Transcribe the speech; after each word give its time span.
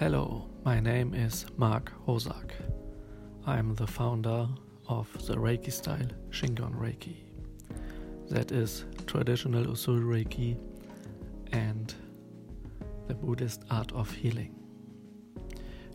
Hello, 0.00 0.46
my 0.64 0.80
name 0.80 1.12
is 1.12 1.44
Mark 1.58 1.92
Hosak. 2.06 2.52
I'm 3.46 3.74
the 3.74 3.86
founder 3.86 4.48
of 4.88 5.06
the 5.26 5.34
Reiki 5.34 5.70
style 5.70 6.08
Shingon 6.30 6.74
Reiki. 6.74 7.16
That 8.30 8.50
is 8.50 8.86
traditional 9.06 9.66
Usui 9.66 10.00
Reiki 10.00 10.56
and 11.52 11.92
the 13.08 13.14
Buddhist 13.14 13.64
art 13.70 13.92
of 13.92 14.10
healing. 14.10 14.54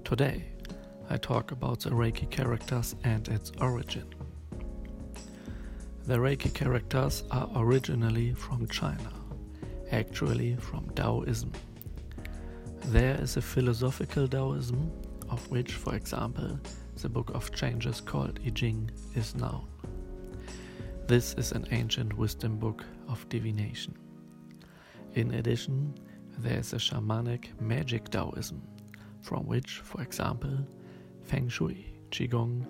Today, 0.03 0.49
I 1.09 1.17
talk 1.17 1.51
about 1.51 1.79
the 1.79 1.89
Reiki 1.89 2.29
characters 2.29 2.95
and 3.03 3.27
its 3.29 3.51
origin. 3.59 4.13
The 6.05 6.17
Reiki 6.17 6.53
characters 6.53 7.23
are 7.31 7.49
originally 7.55 8.35
from 8.35 8.67
China, 8.67 9.11
actually 9.91 10.57
from 10.57 10.91
Taoism. 10.91 11.51
There 12.89 13.19
is 13.19 13.35
a 13.35 13.41
philosophical 13.41 14.27
Taoism, 14.27 14.91
of 15.29 15.49
which, 15.49 15.73
for 15.73 15.95
example, 15.95 16.59
the 17.01 17.09
Book 17.09 17.31
of 17.33 17.51
Changes 17.53 17.99
called 17.99 18.39
I 18.45 18.49
Ching 18.49 18.91
is 19.15 19.33
known. 19.33 19.67
This 21.07 21.33
is 21.33 21.51
an 21.51 21.65
ancient 21.71 22.15
wisdom 22.15 22.57
book 22.57 22.85
of 23.07 23.27
divination. 23.27 23.95
In 25.15 25.33
addition, 25.33 25.95
there 26.37 26.59
is 26.59 26.73
a 26.73 26.77
shamanic 26.77 27.59
magic 27.59 28.09
Taoism, 28.09 28.61
from 29.21 29.47
which, 29.47 29.79
for 29.79 30.03
example, 30.03 30.55
Feng 31.23 31.49
Shui, 31.49 31.91
Qigong, 32.11 32.67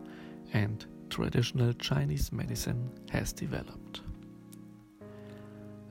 and 0.53 0.85
traditional 1.09 1.73
Chinese 1.73 2.31
medicine 2.31 2.89
has 3.11 3.33
developed. 3.33 4.01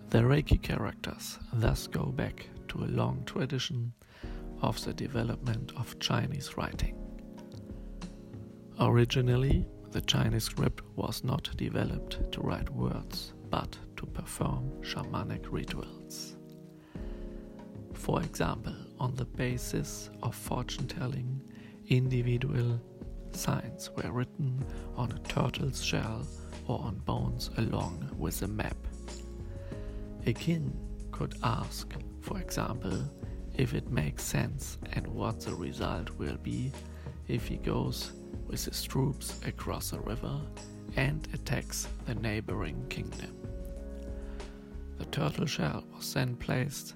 The 0.09 0.21
Reiki 0.21 0.61
characters 0.63 1.39
thus 1.53 1.87
go 1.87 2.07
back 2.07 2.49
to 2.69 2.85
a 2.85 2.87
long 2.87 3.23
tradition 3.27 3.93
of 4.65 4.83
the 4.83 4.95
development 4.95 5.73
of 5.77 5.99
Chinese 5.99 6.57
writing. 6.57 6.97
Originally, 8.81 9.67
the 9.91 10.01
Chinese 10.01 10.45
script 10.45 10.83
was 10.97 11.23
not 11.23 11.55
developed 11.59 12.33
to 12.33 12.41
write 12.41 12.71
words, 12.71 13.35
but 13.51 13.77
to 13.99 14.07
perform 14.07 14.71
shamanic 14.81 15.45
rituals. 15.51 16.37
For 17.93 18.23
example, 18.23 18.75
on 18.99 19.15
the 19.15 19.27
basis 19.27 20.09
of 20.23 20.35
fortune 20.35 20.89
telling, 20.89 21.43
individual 21.89 22.81
signs 23.33 23.91
were 23.95 24.11
written 24.11 24.65
on 24.97 25.13
a 25.13 25.29
turtle's 25.29 25.85
shell 25.85 26.27
or 26.67 26.81
on 26.81 26.97
bones 27.05 27.51
along 27.59 28.11
with 28.19 28.41
a 28.41 28.49
map. 28.49 28.79
A 30.25 30.33
king 30.33 30.75
could 31.13 31.35
ask, 31.43 31.93
for 32.23 32.39
example, 32.41 32.99
if 33.57 33.75
it 33.75 33.91
makes 33.91 34.23
sense 34.23 34.79
and 34.93 35.07
what 35.07 35.41
the 35.41 35.55
result 35.55 36.11
will 36.19 36.37
be 36.43 36.73
if 37.29 37.47
he 37.47 37.57
goes 37.57 38.13
with 38.47 38.65
his 38.65 38.83
troops 38.83 39.41
across 39.47 39.93
a 39.93 40.01
river 40.01 40.41
and 40.97 41.29
attacks 41.33 41.89
the 42.07 42.15
neighboring 42.15 42.85
kingdom. 42.89 43.37
The 44.99 45.07
turtle 45.07 45.47
shell 45.47 45.85
was 45.95 46.13
then 46.13 46.37
placed 46.37 46.95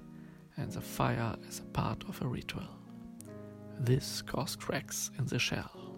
and 0.57 0.71
the 0.71 0.81
fire 0.81 1.35
as 1.47 1.59
a 1.59 1.63
part 1.63 2.03
of 2.07 2.21
a 2.21 2.27
ritual. 2.27 2.67
This 3.79 4.21
caused 4.21 4.59
cracks 4.59 5.11
in 5.17 5.25
the 5.25 5.39
shell. 5.39 5.95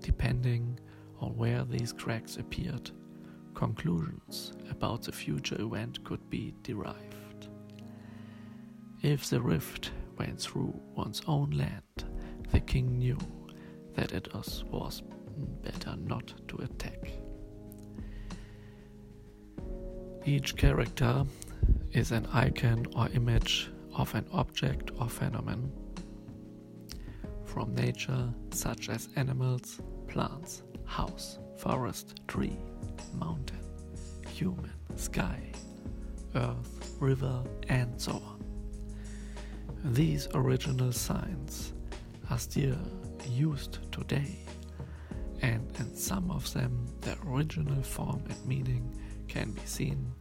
Depending 0.00 0.78
on 1.20 1.36
where 1.36 1.64
these 1.64 1.92
cracks 1.92 2.36
appeared, 2.36 2.90
conclusions 3.54 4.52
about 4.68 5.02
the 5.02 5.12
future 5.12 5.60
event 5.60 6.02
could 6.04 6.28
be 6.28 6.54
derived. 6.62 7.21
If 9.02 9.30
the 9.30 9.40
rift 9.40 9.90
went 10.16 10.40
through 10.40 10.80
one's 10.94 11.22
own 11.26 11.50
land, 11.50 12.04
the 12.52 12.60
king 12.60 12.98
knew 12.98 13.18
that 13.94 14.12
it 14.12 14.32
was, 14.32 15.02
better 15.64 15.96
not 15.96 16.32
to 16.46 16.58
attack. 16.58 17.10
Each 20.24 20.54
character 20.56 21.24
is 21.90 22.12
an 22.12 22.26
icon 22.26 22.86
or 22.94 23.08
image 23.08 23.72
of 23.92 24.14
an 24.14 24.26
object 24.32 24.92
or 25.00 25.08
phenomenon 25.08 25.72
from 27.44 27.74
nature, 27.74 28.32
such 28.52 28.88
as 28.88 29.08
animals, 29.16 29.80
plants, 30.06 30.62
house, 30.84 31.40
forest, 31.58 32.20
tree, 32.28 32.56
mountain, 33.18 33.64
human, 34.28 34.72
sky, 34.94 35.50
earth, 36.36 36.96
river, 37.00 37.42
and 37.68 38.00
so 38.00 38.12
on. 38.12 38.41
These 39.84 40.28
original 40.34 40.92
signs 40.92 41.72
are 42.30 42.38
still 42.38 42.78
used 43.28 43.78
today, 43.90 44.38
and 45.40 45.68
in 45.78 45.96
some 45.96 46.30
of 46.30 46.52
them, 46.52 46.86
the 47.00 47.16
original 47.26 47.82
form 47.82 48.22
and 48.28 48.46
meaning 48.46 48.96
can 49.26 49.50
be 49.50 49.62
seen 49.64 50.12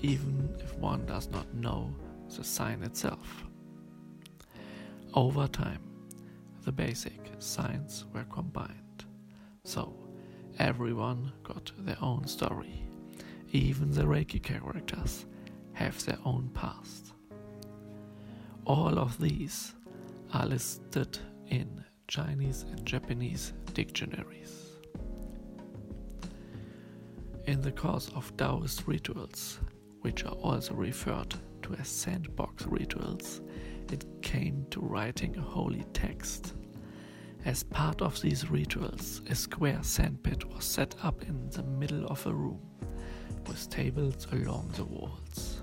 even 0.00 0.54
if 0.60 0.74
one 0.78 1.04
does 1.06 1.28
not 1.30 1.52
know 1.54 1.94
the 2.34 2.44
sign 2.44 2.82
itself. 2.82 3.44
Over 5.12 5.48
time, 5.48 5.82
the 6.62 6.72
basic 6.72 7.20
signs 7.38 8.06
were 8.14 8.24
combined, 8.24 9.04
so 9.64 9.94
everyone 10.58 11.30
got 11.42 11.72
their 11.78 11.98
own 12.00 12.26
story. 12.26 12.86
Even 13.52 13.92
the 13.92 14.04
Reiki 14.04 14.42
characters 14.42 15.26
have 15.74 16.04
their 16.04 16.18
own 16.24 16.50
past. 16.54 17.13
All 18.66 18.98
of 18.98 19.18
these 19.20 19.74
are 20.32 20.46
listed 20.46 21.18
in 21.48 21.84
Chinese 22.08 22.62
and 22.62 22.86
Japanese 22.86 23.52
dictionaries. 23.74 24.78
In 27.46 27.60
the 27.60 27.72
course 27.72 28.10
of 28.14 28.34
Taoist 28.38 28.86
rituals, 28.86 29.60
which 30.00 30.24
are 30.24 30.36
also 30.36 30.72
referred 30.72 31.34
to 31.62 31.74
as 31.74 31.88
sandbox 31.88 32.64
rituals, 32.64 33.42
it 33.92 34.06
came 34.22 34.64
to 34.70 34.80
writing 34.80 35.36
a 35.36 35.42
holy 35.42 35.84
text. 35.92 36.54
As 37.44 37.64
part 37.64 38.00
of 38.00 38.18
these 38.22 38.48
rituals, 38.48 39.20
a 39.28 39.34
square 39.34 39.82
sandpit 39.82 40.48
was 40.48 40.64
set 40.64 40.94
up 41.02 41.22
in 41.28 41.50
the 41.50 41.62
middle 41.64 42.06
of 42.06 42.26
a 42.26 42.32
room, 42.32 42.62
with 43.46 43.68
tables 43.68 44.26
along 44.32 44.72
the 44.74 44.84
walls. 44.84 45.53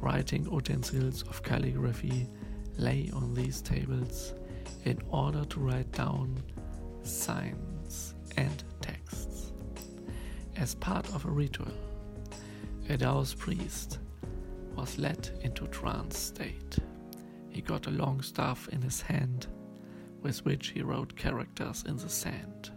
Writing 0.00 0.44
utensils 0.44 1.22
of 1.22 1.42
calligraphy 1.42 2.28
lay 2.76 3.10
on 3.12 3.34
these 3.34 3.60
tables 3.60 4.34
in 4.84 4.98
order 5.10 5.44
to 5.46 5.60
write 5.60 5.90
down 5.92 6.40
signs 7.02 8.14
and 8.36 8.62
texts. 8.80 9.52
As 10.56 10.74
part 10.76 11.08
of 11.14 11.24
a 11.24 11.30
ritual, 11.30 11.72
a 12.88 12.96
Taoist 12.96 13.38
priest 13.38 13.98
was 14.76 14.98
led 14.98 15.30
into 15.42 15.66
trance 15.66 16.16
state. 16.16 16.78
He 17.50 17.60
got 17.60 17.86
a 17.86 17.90
long 17.90 18.22
staff 18.22 18.68
in 18.68 18.80
his 18.80 19.00
hand 19.00 19.48
with 20.22 20.44
which 20.44 20.68
he 20.68 20.82
wrote 20.82 21.16
characters 21.16 21.84
in 21.86 21.96
the 21.96 22.08
sand. 22.08 22.70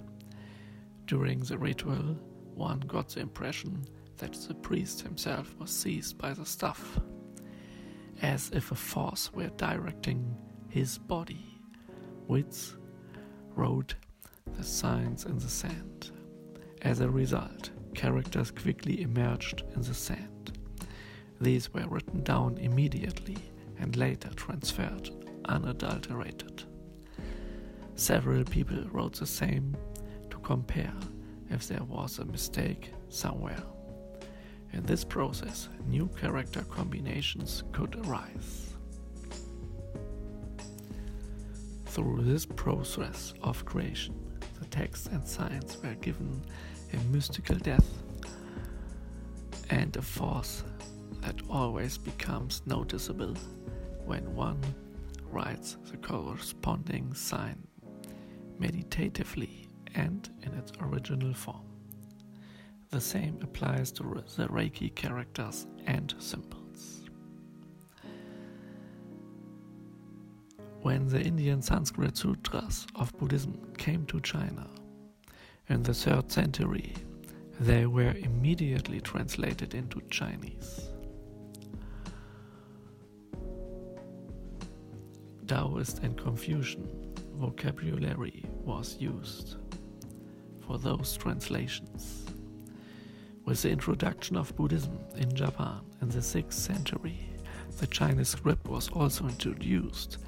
During 1.05 1.39
the 1.41 1.57
ritual, 1.57 2.17
one 2.55 2.79
got 2.81 3.09
the 3.09 3.21
impression 3.21 3.85
that 4.21 4.33
the 4.47 4.53
priest 4.53 5.01
himself 5.01 5.55
was 5.59 5.71
seized 5.71 6.17
by 6.17 6.31
the 6.31 6.45
stuff, 6.45 6.99
as 8.21 8.51
if 8.53 8.71
a 8.71 8.75
force 8.75 9.33
were 9.33 9.49
directing 9.57 10.37
his 10.69 10.97
body. 10.99 11.59
Wits 12.27 12.75
wrote 13.55 13.95
the 14.57 14.63
signs 14.63 15.25
in 15.25 15.37
the 15.39 15.49
sand. 15.49 16.11
As 16.83 16.99
a 17.01 17.09
result, 17.09 17.71
characters 17.95 18.51
quickly 18.51 19.01
emerged 19.01 19.63
in 19.75 19.81
the 19.81 19.93
sand. 19.93 20.57
These 21.39 21.73
were 21.73 21.87
written 21.87 22.23
down 22.23 22.59
immediately 22.59 23.37
and 23.79 23.95
later 23.97 24.29
transferred 24.35 25.09
unadulterated. 25.45 26.63
Several 27.95 28.43
people 28.43 28.83
wrote 28.91 29.19
the 29.19 29.25
same 29.25 29.75
to 30.29 30.37
compare 30.37 30.93
if 31.49 31.67
there 31.67 31.83
was 31.83 32.19
a 32.19 32.25
mistake 32.25 32.93
somewhere. 33.09 33.63
In 34.73 34.83
this 34.83 35.03
process, 35.03 35.67
new 35.85 36.07
character 36.19 36.61
combinations 36.61 37.63
could 37.71 37.95
arise. 38.05 38.73
Through 41.87 42.21
this 42.23 42.45
process 42.45 43.33
of 43.41 43.65
creation, 43.65 44.15
the 44.59 44.65
text 44.67 45.07
and 45.07 45.27
signs 45.27 45.77
were 45.83 45.95
given 45.95 46.41
a 46.93 46.97
mystical 47.13 47.57
depth 47.57 48.01
and 49.69 49.95
a 49.97 50.01
force 50.01 50.63
that 51.21 51.41
always 51.49 51.97
becomes 51.97 52.61
noticeable 52.65 53.35
when 54.05 54.33
one 54.33 54.61
writes 55.29 55.77
the 55.89 55.97
corresponding 55.97 57.13
sign 57.13 57.57
meditatively 58.57 59.67
and 59.95 60.29
in 60.43 60.53
its 60.53 60.71
original 60.81 61.33
form. 61.33 61.70
The 62.91 62.99
same 62.99 63.39
applies 63.41 63.89
to 63.93 64.03
the 64.03 64.47
Reiki 64.49 64.93
characters 64.93 65.65
and 65.87 66.13
symbols. 66.19 67.09
When 70.81 71.07
the 71.07 71.21
Indian 71.21 71.61
Sanskrit 71.61 72.17
sutras 72.17 72.85
of 72.95 73.17
Buddhism 73.17 73.57
came 73.77 74.05
to 74.07 74.19
China 74.19 74.67
in 75.69 75.83
the 75.83 75.93
3rd 75.93 76.29
century, 76.29 76.93
they 77.61 77.85
were 77.85 78.13
immediately 78.17 78.99
translated 78.99 79.73
into 79.73 80.01
Chinese. 80.09 80.89
Taoist 85.47 85.99
and 85.99 86.17
Confucian 86.17 87.13
vocabulary 87.35 88.43
was 88.65 88.97
used 88.99 89.55
for 90.59 90.77
those 90.77 91.15
translations. 91.15 92.30
With 93.45 93.63
the 93.63 93.71
introduction 93.71 94.37
of 94.37 94.55
Buddhism 94.55 94.99
in 95.17 95.33
Japan 95.35 95.81
in 96.01 96.09
the 96.09 96.19
6th 96.19 96.53
century, 96.53 97.19
the 97.79 97.87
Chinese 97.87 98.29
script 98.29 98.67
was 98.67 98.89
also 98.89 99.27
introduced 99.27 100.19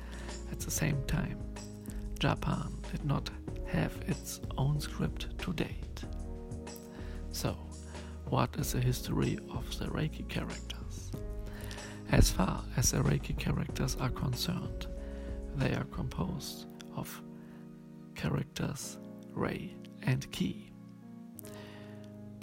at 0.51 0.59
the 0.59 0.71
same 0.71 1.01
time. 1.05 1.39
Japan 2.19 2.73
did 2.91 3.05
not 3.05 3.29
have 3.67 3.95
its 4.07 4.41
own 4.57 4.79
script 4.81 5.37
to 5.39 5.53
date. 5.53 6.03
So, 7.31 7.55
what 8.25 8.55
is 8.57 8.73
the 8.73 8.81
history 8.81 9.37
of 9.51 9.77
the 9.77 9.85
Reiki 9.85 10.27
characters? 10.27 11.11
As 12.11 12.31
far 12.31 12.63
as 12.77 12.91
the 12.91 12.97
Reiki 12.97 13.37
characters 13.37 13.95
are 13.99 14.09
concerned, 14.09 14.87
they 15.55 15.73
are 15.73 15.85
composed 15.85 16.65
of 16.95 17.21
characters 18.15 18.97
Rei 19.31 19.75
and 20.01 20.29
Ki. 20.31 20.72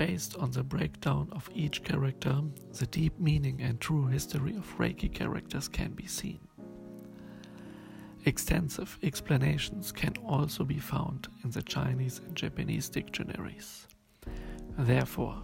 Based 0.01 0.35
on 0.39 0.51
the 0.51 0.63
breakdown 0.63 1.29
of 1.31 1.51
each 1.55 1.85
character, 1.85 2.41
the 2.73 2.87
deep 2.87 3.21
meaning 3.21 3.61
and 3.61 3.79
true 3.79 4.07
history 4.07 4.57
of 4.57 4.79
Reiki 4.79 5.13
characters 5.13 5.69
can 5.69 5.93
be 5.93 6.07
seen. 6.07 6.41
Extensive 8.25 8.99
explanations 9.03 9.93
can 9.93 10.15
also 10.25 10.65
be 10.65 10.79
found 10.79 11.29
in 11.45 11.51
the 11.51 11.61
Chinese 11.63 12.23
and 12.25 12.35
Japanese 12.35 12.89
dictionaries. 12.89 13.89
Therefore, 14.79 15.37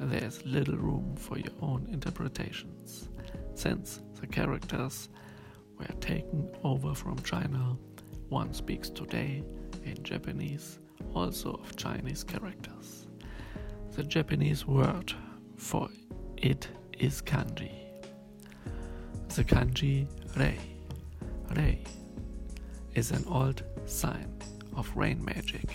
there 0.00 0.24
is 0.24 0.44
little 0.44 0.78
room 0.78 1.14
for 1.14 1.38
your 1.38 1.54
own 1.60 1.86
interpretations, 1.92 3.08
since 3.54 4.00
the 4.20 4.26
characters 4.26 5.10
were 5.78 5.94
taken 6.00 6.50
over 6.64 6.92
from 6.92 7.22
China. 7.22 7.76
One 8.30 8.52
speaks 8.52 8.90
today 8.90 9.44
in 9.84 10.02
Japanese 10.02 10.80
also 11.14 11.52
of 11.52 11.76
Chinese 11.76 12.24
characters. 12.24 13.01
The 13.94 14.02
Japanese 14.04 14.66
word 14.66 15.12
for 15.58 15.86
it 16.38 16.66
is 16.98 17.20
kanji. 17.20 17.70
The 19.34 19.44
kanji 19.44 20.06
rei. 20.34 20.58
Rei 21.54 21.84
is 22.94 23.10
an 23.10 23.22
old 23.28 23.62
sign 23.84 24.34
of 24.74 24.90
rain 24.96 25.22
magic. 25.22 25.68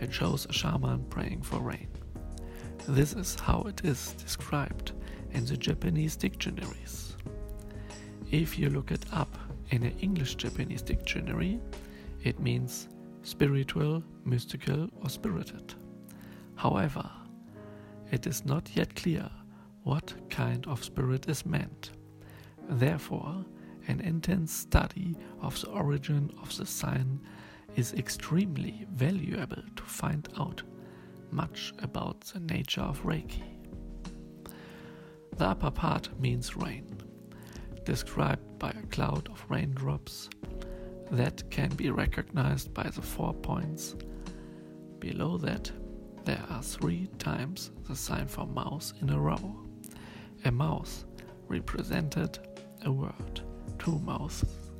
It 0.00 0.14
shows 0.14 0.46
a 0.46 0.52
shaman 0.54 1.04
praying 1.10 1.42
for 1.42 1.60
rain. 1.60 1.88
This 2.88 3.12
is 3.12 3.34
how 3.38 3.64
it 3.68 3.84
is 3.84 4.12
described 4.12 4.92
in 5.32 5.44
the 5.44 5.58
Japanese 5.58 6.16
dictionaries. 6.16 7.16
If 8.30 8.58
you 8.58 8.70
look 8.70 8.92
it 8.92 9.04
up 9.12 9.36
in 9.68 9.82
an 9.82 9.92
English 10.00 10.36
Japanese 10.36 10.80
dictionary, 10.80 11.60
it 12.24 12.40
means 12.40 12.88
spiritual, 13.24 14.02
mystical, 14.24 14.88
or 15.02 15.10
spirited. 15.10 15.74
However, 16.60 17.10
it 18.10 18.26
is 18.26 18.44
not 18.44 18.76
yet 18.76 18.94
clear 18.94 19.30
what 19.82 20.12
kind 20.28 20.66
of 20.66 20.84
spirit 20.84 21.26
is 21.26 21.46
meant. 21.46 21.92
Therefore, 22.68 23.46
an 23.88 24.00
intense 24.00 24.52
study 24.52 25.16
of 25.40 25.58
the 25.58 25.70
origin 25.70 26.30
of 26.42 26.54
the 26.54 26.66
sign 26.66 27.18
is 27.76 27.94
extremely 27.94 28.86
valuable 28.92 29.62
to 29.74 29.82
find 29.84 30.28
out 30.38 30.62
much 31.30 31.72
about 31.78 32.20
the 32.26 32.40
nature 32.40 32.82
of 32.82 33.02
Reiki. 33.04 33.42
The 35.38 35.46
upper 35.46 35.70
part 35.70 36.10
means 36.20 36.58
rain, 36.58 36.94
described 37.86 38.58
by 38.58 38.68
a 38.72 38.86
cloud 38.88 39.30
of 39.30 39.46
raindrops 39.48 40.28
that 41.10 41.50
can 41.50 41.70
be 41.70 41.88
recognized 41.90 42.74
by 42.74 42.90
the 42.90 43.00
four 43.00 43.32
points. 43.32 43.96
Below 44.98 45.38
that, 45.38 45.72
there 46.24 46.42
are 46.50 46.62
three 46.62 47.08
times 47.18 47.70
the 47.88 47.96
sign 47.96 48.26
for 48.26 48.46
mouse 48.46 48.92
in 49.00 49.10
a 49.10 49.18
row. 49.18 49.56
A 50.44 50.50
mouse 50.50 51.04
represented 51.48 52.38
a 52.84 52.92
word, 52.92 53.40
two 53.78 53.98
mouses 54.00 54.70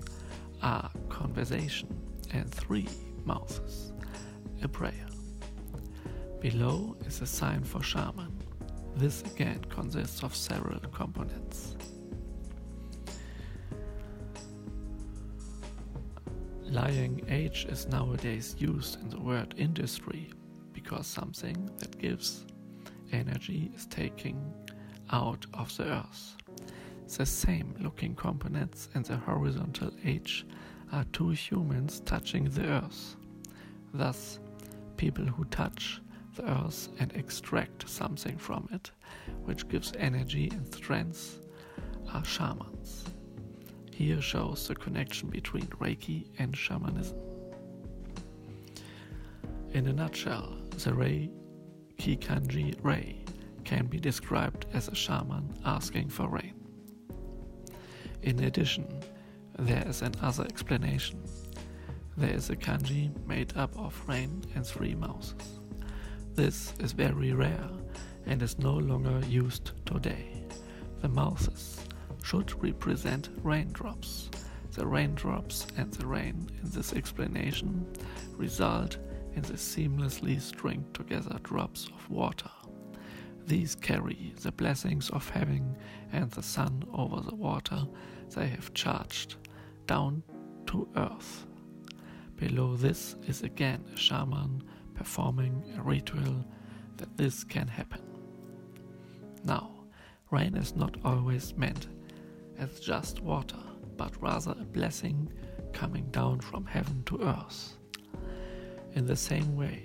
are 0.63 0.91
conversation, 1.09 1.89
and 2.33 2.51
three 2.51 2.89
mouses 3.25 3.93
a 4.63 4.69
prayer. 4.69 5.07
Below 6.41 6.97
is 7.07 7.21
a 7.21 7.27
sign 7.27 7.63
for 7.65 7.83
shaman. 7.83 8.33
This 8.97 9.23
again 9.23 9.65
consists 9.69 10.23
of 10.23 10.35
several 10.35 10.81
components. 10.93 11.77
Lying 16.63 17.25
age 17.29 17.67
is 17.69 17.89
nowadays 17.89 18.55
used 18.59 19.01
in 19.01 19.09
the 19.09 19.21
word 19.21 19.55
industry 19.59 20.31
because 20.91 21.07
something 21.07 21.71
that 21.79 21.97
gives 21.99 22.45
energy 23.13 23.71
is 23.77 23.87
taken 23.87 24.53
out 25.13 25.47
of 25.55 25.77
the 25.77 25.85
earth. 25.85 26.37
The 27.17 27.25
same 27.25 27.77
looking 27.79 28.17
components 28.17 28.89
in 28.97 29.05
the 29.05 29.17
horizontal 29.17 29.93
age 30.05 30.45
are 30.93 31.05
two 31.13 31.31
humans 31.31 32.01
touching 32.05 32.45
the 32.51 32.67
earth. 32.67 33.15
Thus, 33.95 34.41
people 34.97 35.25
who 35.25 35.45
touch 35.45 36.01
the 36.35 36.51
earth 36.51 36.89
and 36.99 37.13
extract 37.13 37.89
something 37.89 38.37
from 38.37 38.69
it, 38.73 38.91
which 39.45 39.69
gives 39.69 39.93
energy 39.97 40.49
and 40.53 40.75
strength, 40.75 41.39
are 42.13 42.25
shamans 42.25 43.05
here 43.93 44.23
shows 44.23 44.67
the 44.67 44.75
connection 44.75 45.29
between 45.29 45.67
Reiki 45.67 46.27
and 46.39 46.57
shamanism. 46.57 47.19
In 49.73 49.87
a 49.87 49.93
nutshell, 49.93 50.60
the 50.85 50.93
Reiki 50.93 52.19
kanji 52.19 52.75
Rei 52.83 53.23
can 53.65 53.87
be 53.87 54.01
described 54.01 54.65
as 54.73 54.89
a 54.89 54.95
shaman 54.95 55.53
asking 55.67 56.09
for 56.09 56.27
rain. 56.29 56.55
In 58.23 58.45
addition, 58.45 58.87
there 59.59 59.87
is 59.87 60.01
another 60.01 60.45
explanation. 60.45 61.23
There 62.17 62.33
is 62.33 62.49
a 62.49 62.57
kanji 62.57 63.11
made 63.27 63.55
up 63.59 63.77
of 63.79 64.03
rain 64.09 64.43
and 64.55 64.67
three 64.67 64.95
mouses. 64.95 65.61
This 66.35 66.73
is 66.81 66.93
very 66.93 67.35
rare 67.35 67.69
and 68.25 68.41
is 68.41 68.59
no 68.59 68.73
longer 68.73 69.21
used 69.27 69.73
today. 69.85 70.45
The 71.03 71.09
mouses 71.09 71.81
should 72.25 72.63
represent 72.63 73.29
raindrops. 73.43 74.31
The 74.73 74.87
raindrops 74.87 75.67
and 75.77 75.93
the 75.93 76.07
rain 76.07 76.49
in 76.63 76.71
this 76.71 76.95
explanation 76.95 77.87
result 78.39 78.97
in 79.35 79.43
the 79.43 79.55
seamlessly 79.55 80.41
stringed 80.41 80.95
together 80.95 81.39
drops 81.43 81.89
of 81.95 82.11
water. 82.11 82.51
These 83.47 83.75
carry 83.75 84.33
the 84.43 84.53
blessings 84.53 85.11
of 85.11 85.29
heaven 85.29 85.77
and 86.13 86.31
the 86.31 86.43
sun 86.43 86.85
over 86.93 87.21
the 87.21 87.35
water 87.35 87.87
they 88.35 88.47
have 88.47 88.75
charged 88.75 89.37
down 89.87 90.23
to 90.67 90.89
earth. 90.97 91.47
Below 92.37 92.77
this 92.77 93.17
is 93.27 93.43
again 93.43 93.85
a 93.93 93.97
shaman 93.97 94.63
performing 94.95 95.65
a 95.77 95.83
ritual 95.83 96.45
that 96.97 97.17
this 97.17 97.43
can 97.45 97.67
happen. 97.67 98.03
Now, 99.43 99.71
rain 100.31 100.55
is 100.57 100.77
not 100.77 100.97
always 101.05 101.55
meant 101.57 101.89
as 102.59 102.79
just 102.79 103.21
water, 103.21 103.59
but 103.97 104.21
rather 104.23 104.53
a 104.53 104.65
blessing 104.65 105.33
coming 105.73 106.07
down 106.11 106.41
from 106.41 106.67
heaven 106.67 107.03
to 107.07 107.23
earth. 107.23 107.80
In 108.95 109.07
the 109.07 109.17
same 109.17 109.57
way, 109.57 109.83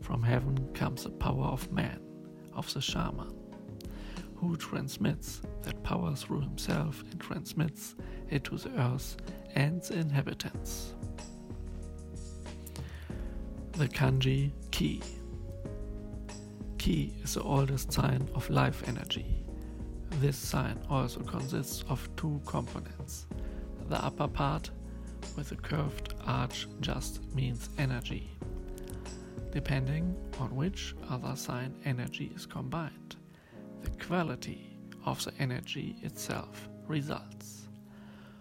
from 0.00 0.22
heaven 0.22 0.56
comes 0.74 1.04
the 1.04 1.10
power 1.10 1.46
of 1.46 1.70
man, 1.72 2.00
of 2.52 2.72
the 2.72 2.80
shaman, 2.80 3.32
who 4.36 4.56
transmits 4.56 5.42
that 5.62 5.82
power 5.82 6.14
through 6.14 6.42
himself 6.42 7.02
and 7.10 7.20
transmits 7.20 7.94
it 8.30 8.44
to 8.44 8.56
the 8.56 8.70
earth 8.80 9.16
and 9.54 9.82
the 9.82 9.98
inhabitants. 9.98 10.94
The 13.72 13.88
kanji 13.88 14.52
Ki. 14.70 15.02
Ki 16.78 17.14
is 17.22 17.34
the 17.34 17.42
oldest 17.42 17.92
sign 17.92 18.28
of 18.34 18.48
life 18.50 18.82
energy 18.86 19.44
this 20.20 20.36
sign 20.36 20.78
also 20.88 21.20
consists 21.20 21.84
of 21.88 22.08
two 22.16 22.40
components. 22.46 23.26
The 23.88 24.02
upper 24.02 24.28
part 24.28 24.70
with 25.36 25.52
a 25.52 25.56
curved 25.56 26.14
arch 26.26 26.68
just 26.80 27.20
means 27.34 27.68
energy. 27.78 28.30
Depending 29.54 30.16
on 30.40 30.56
which 30.56 30.96
other 31.08 31.36
sign 31.36 31.72
energy 31.84 32.32
is 32.34 32.44
combined, 32.44 33.14
the 33.82 34.04
quality 34.04 34.76
of 35.06 35.24
the 35.24 35.32
energy 35.38 35.94
itself 36.02 36.68
results. 36.88 37.68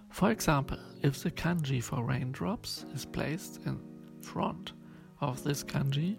For 0.10 0.32
example, 0.32 0.80
if 1.04 1.22
the 1.22 1.30
kanji 1.30 1.84
for 1.84 2.04
raindrops 2.04 2.86
is 2.96 3.06
placed 3.06 3.60
in 3.68 3.80
front 4.24 4.74
of 5.22 5.44
this 5.44 5.64
kanji, 5.64 6.18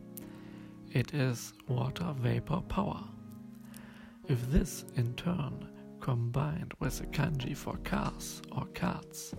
it 0.93 1.13
is 1.13 1.53
water 1.67 2.15
vapor 2.17 2.61
power. 2.69 3.03
If 4.29 4.49
this 4.53 4.85
in 4.95 5.13
turn 5.15 5.69
combined 6.01 6.73
with 6.79 6.99
the 7.01 7.07
kanji 7.07 7.57
for 7.57 7.79
cars 7.79 8.43
or 8.53 8.67
carts, 8.75 9.35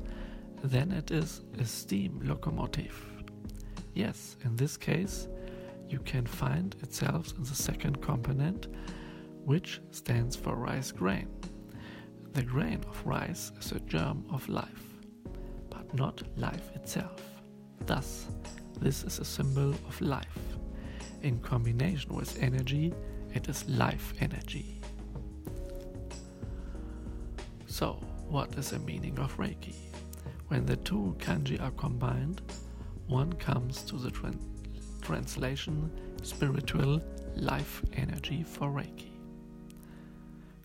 then 0.64 0.92
it 0.92 1.12
is 1.12 1.44
a 1.58 1.64
steam 1.64 2.20
locomotive. 2.24 3.06
Yes, 3.94 4.36
in 4.44 4.58
this 4.58 4.76
case, 4.76 5.30
you 5.90 6.00
can 6.00 6.26
find 6.26 6.76
itself 6.82 7.34
in 7.38 7.44
the 7.44 7.56
second 7.56 8.02
component, 8.02 8.68
which 9.44 9.82
stands 9.92 10.36
for 10.36 10.56
rice 10.56 10.92
grain. 10.92 11.28
The 12.34 12.44
grain 12.44 12.84
of 12.88 13.06
rice 13.06 13.52
is 13.60 13.72
a 13.72 13.80
germ 13.82 14.26
of 14.32 14.48
life, 14.50 14.84
but 15.70 15.94
not 15.94 16.22
life 16.38 16.72
itself. 16.76 17.22
Thus, 17.86 18.28
this 18.82 19.04
is 19.04 19.20
a 19.20 19.26
symbol 19.26 19.70
of 19.88 20.02
life. 20.02 20.58
In 21.22 21.40
combination 21.40 22.14
with 22.14 22.42
energy, 22.42 22.94
it 23.34 23.48
is 23.48 23.68
life 23.70 24.14
energy. 24.20 24.82
So, 27.68 27.94
what 28.28 28.56
is 28.58 28.72
the 28.72 28.80
meaning 28.80 29.20
of 29.20 29.38
Reiki? 29.38 29.76
When 30.48 30.66
the 30.66 30.78
two 30.78 31.16
kanji 31.20 31.62
are 31.62 31.72
combined, 31.72 32.42
one 33.08 33.34
comes 33.34 33.82
to 33.84 33.98
the 33.98 34.10
tran- 34.10 34.40
translation 35.06 35.92
spiritual 36.24 37.00
life 37.36 37.84
energy 37.94 38.42
for 38.42 38.70
Reiki. 38.70 39.12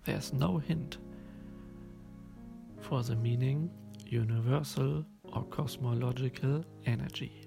There's 0.07 0.33
no 0.33 0.57
hint 0.57 0.97
for 2.81 3.03
the 3.03 3.17
meaning 3.17 3.71
universal 4.07 5.05
or 5.35 5.45
cosmological 5.45 6.65
energy. 6.87 7.40